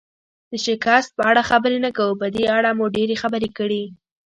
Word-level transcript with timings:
د 0.51 0.53
شکست 0.65 1.09
په 1.17 1.23
اړه 1.31 1.41
خبرې 1.49 1.77
نه 1.85 1.91
کوو، 1.97 2.19
په 2.21 2.27
دې 2.35 2.43
اړه 2.57 2.69
مو 2.77 2.85
ډېرې 2.95 3.15
خبرې 3.23 3.49
کړي. 3.57 3.83